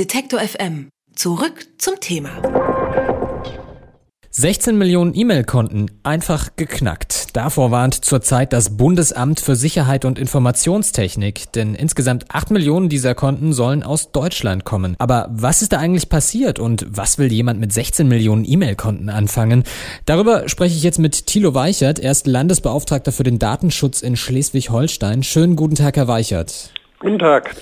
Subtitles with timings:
[0.00, 0.88] Detektor FM.
[1.14, 2.30] Zurück zum Thema.
[4.30, 7.36] 16 Millionen E-Mail-Konten einfach geknackt.
[7.36, 13.52] Davor warnt zurzeit das Bundesamt für Sicherheit und Informationstechnik, denn insgesamt 8 Millionen dieser Konten
[13.52, 14.96] sollen aus Deutschland kommen.
[14.98, 19.64] Aber was ist da eigentlich passiert und was will jemand mit 16 Millionen E-Mail-Konten anfangen?
[20.06, 21.98] Darüber spreche ich jetzt mit Thilo Weichert.
[21.98, 25.24] Er ist Landesbeauftragter für den Datenschutz in Schleswig-Holstein.
[25.24, 26.72] Schönen guten Tag, Herr Weichert.
[27.00, 27.54] Guten Tag.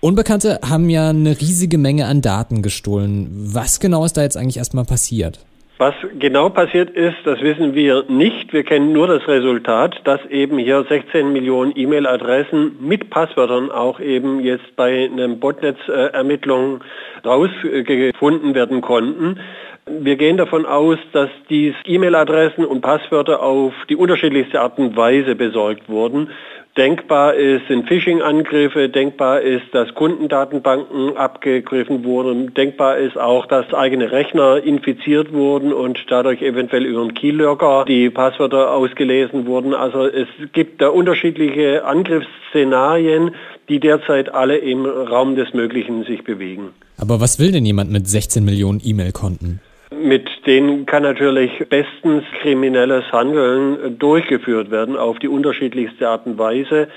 [0.00, 3.28] Unbekannte haben ja eine riesige Menge an Daten gestohlen.
[3.52, 5.40] Was genau ist da jetzt eigentlich erstmal passiert?
[5.78, 8.52] Was genau passiert ist, das wissen wir nicht.
[8.52, 14.38] Wir kennen nur das Resultat, dass eben hier 16 Millionen E-Mail-Adressen mit Passwörtern auch eben
[14.40, 16.80] jetzt bei einem Botnetz-Ermittlung
[17.24, 19.40] rausgefunden werden konnten.
[19.86, 25.34] Wir gehen davon aus, dass dies E-Mail-Adressen und Passwörter auf die unterschiedlichste Art und Weise
[25.34, 26.30] besorgt wurden.
[26.78, 34.12] Denkbar ist, sind Phishing-Angriffe, denkbar ist, dass Kundendatenbanken abgegriffen wurden, denkbar ist auch, dass eigene
[34.12, 39.74] Rechner infiziert wurden und dadurch eventuell über einen Keylogger die Passwörter ausgelesen wurden.
[39.74, 43.32] Also es gibt da unterschiedliche Angriffsszenarien,
[43.68, 46.68] die derzeit alle im Raum des Möglichen sich bewegen.
[46.96, 49.58] Aber was will denn jemand mit 16 Millionen E-Mail-Konten?
[49.90, 56.88] Mit denen kann natürlich bestens kriminelles Handeln durchgeführt werden auf die unterschiedlichste Art und Weise.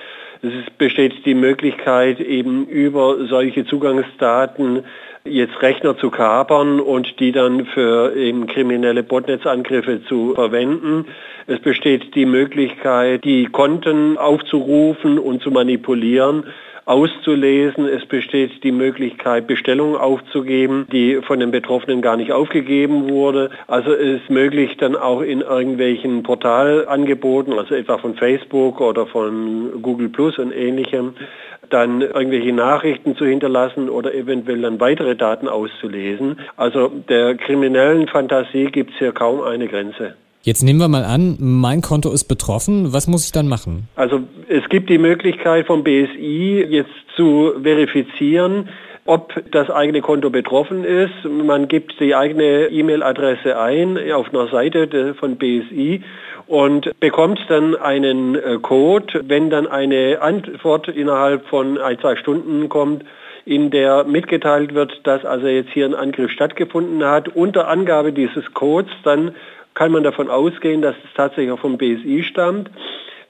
[0.42, 4.84] Es besteht die Möglichkeit, eben über solche Zugangsdaten
[5.24, 11.06] jetzt Rechner zu kapern und die dann für eben kriminelle Botnetzangriffe zu verwenden.
[11.48, 16.46] Es besteht die Möglichkeit, die Konten aufzurufen und zu manipulieren
[16.86, 17.86] auszulesen.
[17.86, 23.52] Es besteht die Möglichkeit, Bestellungen aufzugeben, die von den Betroffenen gar nicht aufgegeben wurde.
[23.68, 29.82] Also es ist möglich dann auch in irgendwelchen Portalangeboten, also etwa von Facebook oder von
[29.82, 31.14] Google Plus und ähnlichem,
[31.70, 36.40] dann irgendwelche Nachrichten zu hinterlassen oder eventuell dann weitere Daten auszulesen.
[36.58, 40.16] Also der kriminellen Fantasie gibt es hier kaum eine Grenze.
[40.44, 42.94] Jetzt nehmen wir mal an, mein Konto ist betroffen.
[42.94, 43.88] Was muss ich dann machen?
[43.96, 48.70] Also es gibt die Möglichkeit vom BSI jetzt zu verifizieren,
[49.06, 51.14] ob das eigene Konto betroffen ist.
[51.26, 56.02] Man gibt die eigene E-Mail-Adresse ein auf einer Seite von BSI
[56.48, 62.68] und bekommt dann einen äh, Code, wenn dann eine Antwort innerhalb von ein, zwei Stunden
[62.68, 63.06] kommt,
[63.46, 67.30] in der mitgeteilt wird, dass also jetzt hier ein Angriff stattgefunden hat.
[67.30, 69.36] Unter Angabe dieses Codes dann
[69.74, 72.70] kann man davon ausgehen, dass es tatsächlich auch vom BSI stammt.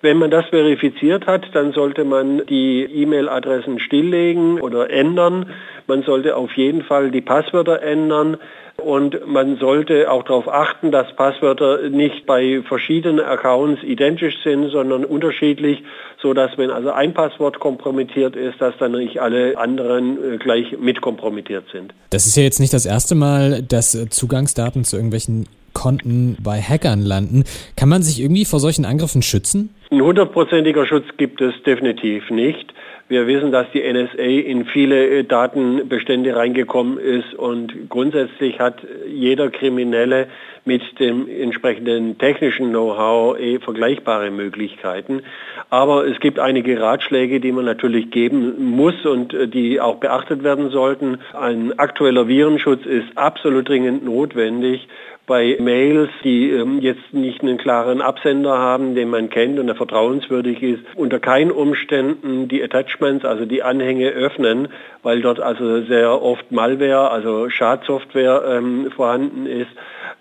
[0.02, 5.52] Wenn man das verifiziert hat, dann sollte man die E-Mail-Adressen stilllegen oder ändern.
[5.86, 8.38] Man sollte auf jeden Fall die Passwörter ändern
[8.78, 15.06] und man sollte auch darauf achten, dass Passwörter nicht bei verschiedenen Accounts identisch sind, sondern
[15.06, 15.84] unterschiedlich,
[16.20, 20.78] so dass wenn also ein Passwort kompromittiert ist, dass dann nicht alle anderen äh, gleich
[20.80, 21.94] mit kompromittiert sind.
[22.10, 27.02] Das ist ja jetzt nicht das erste Mal, dass Zugangsdaten zu irgendwelchen Konten bei Hackern
[27.02, 27.44] landen.
[27.76, 29.70] Kann man sich irgendwie vor solchen Angriffen schützen?
[29.94, 32.74] Ein hundertprozentiger Schutz gibt es definitiv nicht.
[33.10, 39.50] Wir wissen, dass die NSA in viele äh, Datenbestände reingekommen ist und grundsätzlich hat jeder
[39.50, 40.28] Kriminelle
[40.64, 45.24] mit dem entsprechenden technischen Know-how eh vergleichbare Möglichkeiten.
[45.70, 50.42] Aber es gibt einige Ratschläge, die man natürlich geben muss und äh, die auch beachtet
[50.42, 51.18] werden sollten.
[51.34, 54.88] Ein aktueller Virenschutz ist absolut dringend notwendig
[55.32, 59.76] bei Mails, die ähm, jetzt nicht einen klaren Absender haben, den man kennt und der
[59.82, 64.68] vertrauenswürdig ist, unter keinen Umständen die Attachments, also die Anhänge öffnen,
[65.02, 69.72] weil dort also sehr oft Malware, also Schadsoftware ähm, vorhanden ist.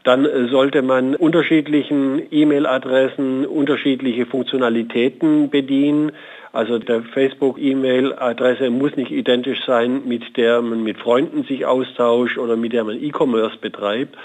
[0.02, 6.12] Dann sollte man unterschiedlichen E-Mail-Adressen unterschiedliche Funktionalitäten bedienen.
[6.52, 12.56] Also der Facebook-E-Mail-Adresse muss nicht identisch sein, mit der man mit Freunden sich austauscht oder
[12.56, 14.16] mit der man E-Commerce betreibt.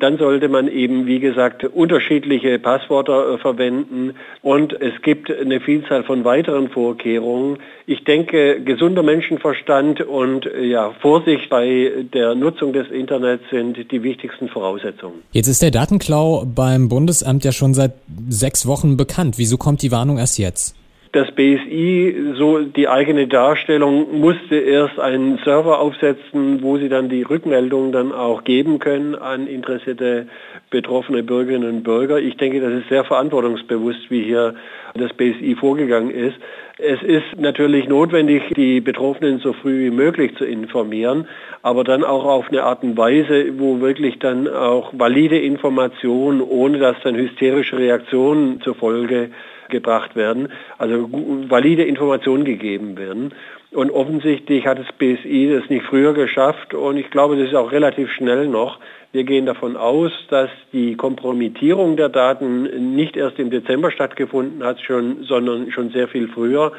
[0.00, 6.04] Dann sollte man eben, wie gesagt, unterschiedliche Passwörter äh, verwenden und es gibt eine Vielzahl
[6.04, 7.58] von weiteren Vorkehrungen.
[7.86, 14.02] Ich denke, gesunder Menschenverstand und äh, ja, Vorsicht bei der Nutzung des Internets sind die
[14.02, 15.16] wichtigsten Voraussetzungen.
[15.32, 17.92] Jetzt ist der Datenklau beim Bundesamt ja schon seit
[18.28, 19.36] sechs Wochen bekannt.
[19.36, 20.76] Wieso kommt die Warnung erst jetzt?
[21.12, 27.20] Das BSI, so die eigene Darstellung, musste erst einen Server aufsetzen, wo sie dann die
[27.20, 30.26] Rückmeldungen dann auch geben können an interessierte
[30.70, 32.18] betroffene Bürgerinnen und Bürger.
[32.18, 34.54] Ich denke, das ist sehr verantwortungsbewusst, wie hier
[34.94, 36.36] das BSI vorgegangen ist.
[36.78, 41.28] Es ist natürlich notwendig, die Betroffenen so früh wie möglich zu informieren,
[41.60, 46.78] aber dann auch auf eine Art und Weise, wo wirklich dann auch valide Informationen, ohne
[46.78, 49.28] dass dann hysterische Reaktionen zur Folge
[49.72, 50.48] gebracht werden,
[50.78, 51.08] also
[51.48, 53.34] valide Informationen gegeben werden.
[53.72, 57.72] Und offensichtlich hat das BSI das nicht früher geschafft und ich glaube, das ist auch
[57.72, 58.78] relativ schnell noch.
[59.12, 64.80] Wir gehen davon aus, dass die Kompromittierung der Daten nicht erst im Dezember stattgefunden hat,
[64.80, 66.72] schon, sondern schon sehr viel früher.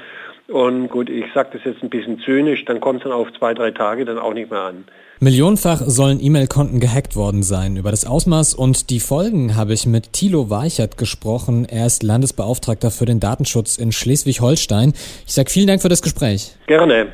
[0.48, 3.54] Und gut, ich sage das jetzt ein bisschen zynisch, dann kommt es dann auf zwei,
[3.54, 4.86] drei Tage dann auch nicht mehr an.
[5.24, 7.78] Millionenfach sollen E-Mail-Konten gehackt worden sein.
[7.78, 11.66] Über das Ausmaß und die Folgen habe ich mit Thilo Weichert gesprochen.
[11.66, 14.94] Er ist Landesbeauftragter für den Datenschutz in Schleswig-Holstein.
[15.26, 16.58] Ich sage vielen Dank für das Gespräch.
[16.68, 17.14] Gerne.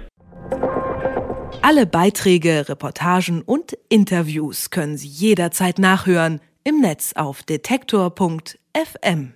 [1.61, 9.33] Alle Beiträge, Reportagen und Interviews können Sie jederzeit nachhören im Netz auf detektor.fm.